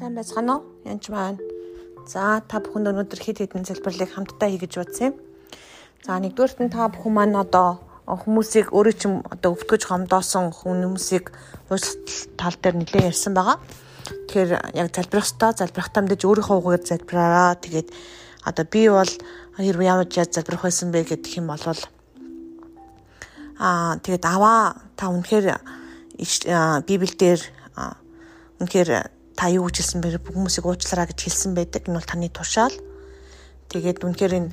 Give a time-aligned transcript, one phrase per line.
[0.00, 0.64] Сайн байцгаана уу?
[0.88, 1.36] Янч маань.
[2.08, 5.14] За та бүхэнд өнөөдөр хэд хэдэн залбирлыг хамтдаа хий гэж бодсон юм.
[6.00, 11.28] За нэгдүгээрт нь та бүхэн маань одоо хүмүүсийг өөрөө ч одоо өвтгөж гомдоосон хүмүүсийг
[11.68, 13.60] уучлалт тал дээр нэлээд ярьсан байгаа.
[14.24, 17.60] Тэгэхээр яг залбирах ёстой, залбирахтаа мэдээж өөрийнхөө угаар залбираараа.
[17.60, 17.88] Тэгээд
[18.48, 19.12] одоо би бол
[19.60, 21.60] хэрвээ ямар яаж залбирах байсан бэ гэдэг юм бол
[23.60, 25.60] аа тэгээд аваа та үнэхээр
[26.88, 27.52] библиэлд
[28.64, 31.88] үнэхээр та юу гэж хэлсэн бэ хүмүүсийг уучлаарай гэж хэлсэн байдаг.
[31.88, 32.76] Энэ бол таны тушаал.
[33.72, 34.52] Тэгээд үнэхээр энэ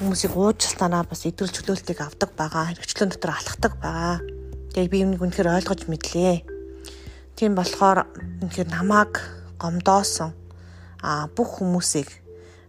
[0.00, 2.72] хүмүүсийг уучлалтаараа бас идэвхтэй чөлөөлтийг авдаг байгаа.
[2.72, 4.24] Хэрэгчлэн дотор алхдаг байгаа.
[4.72, 6.40] Тэгээд би юмыг үнэхээр ойлгож мэдлээ.
[7.36, 8.08] Тийм болохоор
[8.48, 9.12] үнэхээр намайг
[9.60, 10.32] гомдоосон
[11.04, 12.08] а бүх хүмүүсийг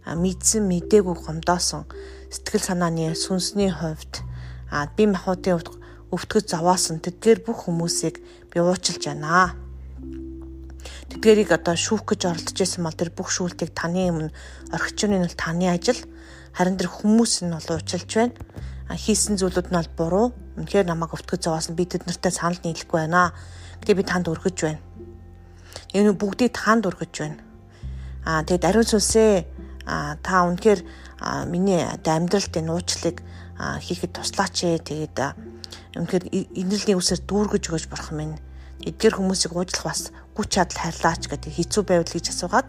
[0.04, 1.88] мэдсэн мэдээгүй гомдоосон
[2.28, 4.20] сэтгэл санааны сүнсний хувьд
[4.68, 5.72] а би махуудын хувьд
[6.12, 8.20] өвтгөж заваасан тэдгээр бүх хүмүүсийг
[8.52, 9.56] би уучлж байна
[11.20, 14.32] тэдгэрийг одоо шүүх гэж оролдож байсан бол тэр бүх шүүлтийг таны өмнө
[14.72, 16.00] орхичны нь бол таны ажил
[16.56, 18.32] харин тэр хүмүүс нь бол уучлж байна.
[18.88, 20.26] Хийсэн зүйлүүд нь бол буруу.
[20.56, 23.36] Үнэхээр намайг өвтгөж зовоос нь би тэд нартай санал нийлэхгүй байна.
[23.84, 24.80] Гэдэг би танд өргөж байна.
[25.92, 27.44] Энэ бүгдийг танд өргөж байна.
[28.24, 29.44] Аа тэгээд ариун сүнсээ
[30.24, 30.80] та үнэхээр
[31.52, 33.20] миний амьдралд энэ уучлалыг
[33.60, 34.88] хийхэд туслаач ээ.
[34.88, 35.16] Тэгээд
[36.00, 38.36] үнэхээр инэрлийн үсээр дүүргэж өгөөж бурхан минь
[38.88, 40.02] эдгээр хүмүүсийг уучлах бас
[40.36, 42.68] хүч чадал хайрлаач гэдэг хэцүү байвал гэж асуугаад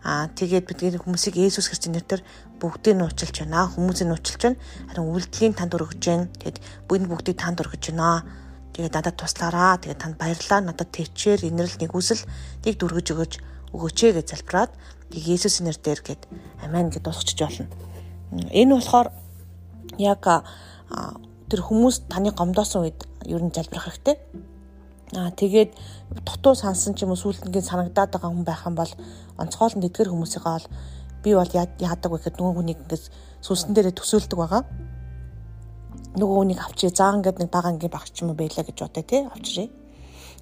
[0.00, 2.24] Аа тэгээд бид энэ хүмүүсийг Есүс Христосийн нэрээр
[2.56, 3.68] бүгдийг нь уучлж байна.
[3.68, 4.60] Хүмүүсийг нь уучлж байна.
[4.88, 6.32] Харин үйлдэлийн танд өргөж байна.
[6.40, 6.56] Тэгэд
[6.88, 8.24] энэ бүгдийг танд өргөж байна.
[8.72, 9.76] Тэгээд надад туслаараа.
[9.76, 10.60] Тэгээд танд баярлалаа.
[10.72, 12.24] Надад төвчээр инэрл нэгүсэл
[12.64, 13.34] тийг дүргэж өгөөч
[13.76, 14.72] өгөөч гэж залбираад
[15.12, 16.22] тийг Есүсийн нэрээр гээд
[16.64, 17.68] амен гэд дуусчих болно.
[18.56, 19.12] Энэ болохоор
[20.00, 24.16] яг тэр хүмүүс таны гомдоосон үед ер нь залбирах хэрэгтэй
[25.10, 25.74] Аа тэгээд
[26.22, 28.92] дутуу сансан ч юм уу сүүлдэнгийн санагдаад байгаа хүн байх юм бол
[29.42, 30.66] онцгойл нь тэдгэр хүмүүсийн гол
[31.22, 33.04] би бол яадаг вэ гэхэд нөгөө хүнийг ингээс
[33.42, 34.62] сүнсэн дээрээ төсөөлдөг байгаа.
[36.14, 39.68] Нөгөө хүнийг авчиж заа ингээд нэг бага ангийн багч юм байлаа гэж бодъё тий авчирээ.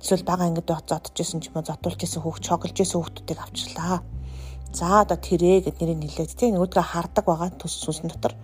[0.05, 4.05] Эсвэл бага ангид зодож исэн ч юм уу зодуулж исэн хүүхд чоглож исэн хүүхдүүдийг авчирлаа.
[4.77, 8.37] За одоо тэрэ гэд нэрийг нилээд тий нөгөөдгөө хардаг байгаа төс сүнсэн дотор.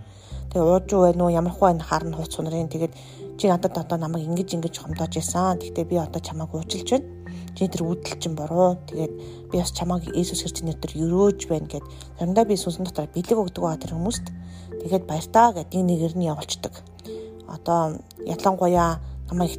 [0.55, 2.95] Тэгээ ууж уу байна уу ямар хуу байна харна хууц сунарын тэгээд
[3.39, 5.59] чи надад одоо намайг ингэж ингэж хомдоож исэн.
[5.59, 7.11] Гэхдээ би одоо чамайг уучлж байна.
[7.59, 8.79] Чи тэр үүдэл чинь буруу.
[8.87, 11.83] Тэгээд би бас чамайг Иесус Христосийн нэрээр өрөөж байна гэд.
[12.19, 14.27] Заримдаа би сүнсэн дотор бэлэг өгдөг байгаа тэр хүмүүст.
[14.79, 16.75] Тэгээд баяртаа гэдэг нэг нэгээр нь явуулцдаг.
[17.51, 19.59] Одоо ялангуяа намайг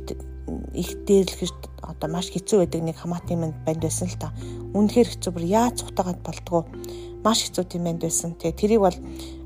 [0.71, 4.31] их дээрлэхэж одоо маш хэцүү байдаг нэг хамаатан минь банд байсан л та.
[4.71, 6.63] Үнэхээр хэцүү бүр яаж цухтагаад болдгоо
[7.19, 8.39] маш хэцүү тийм банд байсан.
[8.39, 8.97] Тэгээ тэрийг бол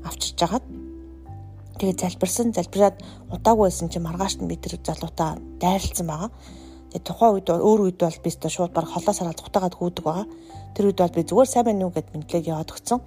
[0.06, 0.79] авчирч жагаад
[1.80, 3.00] Тэгээ залбирсан залбираад
[3.32, 6.28] удаагүй байсан чинь маргааш нь би тэр залуутаа дайрлцсан байгаа.
[6.92, 10.26] Тэгээ тухайн үед өөр үед бол би өөртөө шууд баг холоос хараад цухтагаад гүйдэг байгаа.
[10.76, 13.00] Тэр үед бол би зүгээр сайн байна уу гэд мэдлэг яваад өгсөн.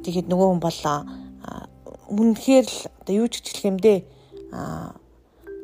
[0.00, 0.80] Тэгээд нөгөө хүн бол
[2.16, 3.98] үнэхээр л одоо юу ч хэлэх юм дээ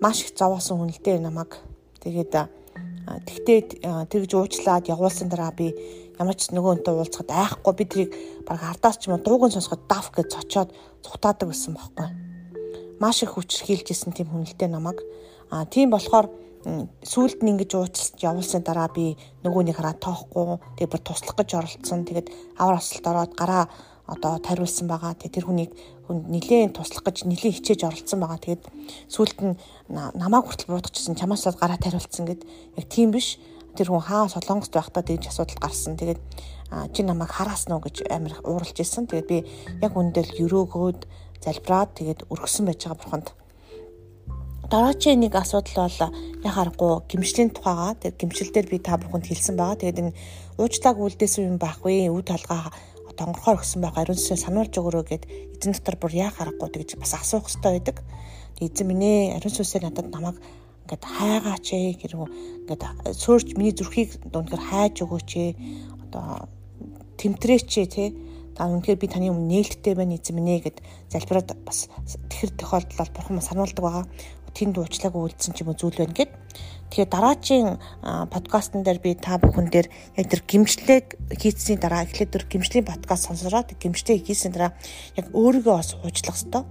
[0.05, 1.57] маш их зовоосон хүн л дээ намайг.
[2.05, 2.37] Тэгээд
[3.33, 3.61] тэгтээ
[4.13, 5.73] тэгж уучлаад явуулсан дараа би
[6.21, 8.11] ямар ч нөгөө хүнтэй уулзахад айхгүй би тэрийг
[8.45, 10.69] баг ардаас ч юм уу дууган сонсоход даф гэж цочоод
[11.01, 12.22] цухтаадаг байсан байхгүй
[13.03, 15.03] маш их хүчрхийлжсэн тийм хүнэлтэй намайг.
[15.51, 16.31] А тийм болохоор
[17.03, 22.07] сүүлд нь ингэж уучлалт явуулсан дараа би нөгөөнийг хараа тоохгүй тэгээ бүр туслах гэж оролцсон.
[22.07, 22.31] Тэгээд
[22.63, 23.67] авар асалт ороод гараа
[24.07, 25.19] одоо тариулсан байгаа.
[25.19, 25.73] Тэгээ тэр хүнийг
[26.07, 28.39] хүнд нилээн туслах гэж нилээн хичээж оролцсон байгаа.
[28.39, 28.65] Тэгээд
[29.11, 29.59] сүүлд нь
[29.91, 32.47] намааг хүртэл буудчихсан чамаас гараа тариулсан гэд
[32.79, 33.43] яг тийм биш.
[33.75, 35.99] Тэр хүн хаа солонгост байхдаа тэгж асуудал гарсан.
[35.99, 36.21] Тэгээд
[36.95, 39.11] чи намайг хараасан уу гэж амар ууралж ирсэн.
[39.11, 39.39] Тэгээд би
[39.83, 41.01] яг үндэл өрөөгөөд
[41.45, 43.29] залбираад тэгээд өргөсөн байж байгаа бурханд.
[44.73, 46.01] Дараагийн нэг асуудал бол
[46.49, 49.77] яхаарахгүй гимшлийн тухайгаа тэр гимшил дээр би та бүхэнд хэлсэн байгаа.
[49.77, 50.17] Тэгээд энэ
[50.57, 52.73] уучлааг үлдээсэн юм байхгүй үе талгаа
[53.19, 55.25] тонгорхоор өгсөн байх ариун сүнсээ сануулж өгөрөө гэд
[55.61, 57.97] эзэн дотор бүр яа харахгүй тэгж бас асуух хэрэгтэй байдаг.
[58.57, 60.41] Эзэн минь ээ ариун сүнсээ надад намайг
[60.89, 62.27] ингээд хайгаач ээ гэрүү
[62.65, 65.51] ингээд суурч миний зүрхийг дундгэр хайж өгөөч ээ
[66.09, 66.49] одоо
[67.21, 68.09] тэмтрээч ээ тий
[68.57, 70.79] та үнэхээр би таны өмнө нээлттэй байна эзэм нэ гэд
[71.09, 71.89] залбираад бас
[72.29, 74.07] тэгэхэр тохиолдолд бурхан маань сануулдаг байгаа.
[74.53, 76.33] Тэнд уучлааг үйлдсэн ч юм уу зүйл байна гэд.
[76.93, 77.69] Тэгэхээр дараагийн
[78.29, 83.33] подкастн дээр би та бүхэн дээр яг тэр гимшлэг хийцсийн дараа эхлээд тэр гимшлийн подкаст
[83.33, 84.77] сонсороод гимшлэг хийсэн дараа
[85.17, 86.69] яг өөрийгөө бас уучлах хэвээр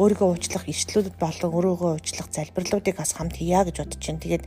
[0.00, 4.22] өөрийгөө уучлах ишлэлүүд болон өөрийгөө уучлах залбирлуудыг бас хамт хийя гэж бодож байна.
[4.24, 4.44] Тэгээд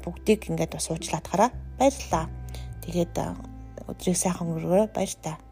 [0.00, 1.50] бүгдийг ингээд бас уучлаад хараа.
[1.76, 2.30] Баярлалаа.
[2.86, 3.14] Тэгээд
[3.90, 4.88] өдрийг сайхан өнгөрөөрэй.
[4.94, 5.36] Баяр та.
[5.36, 5.45] thank you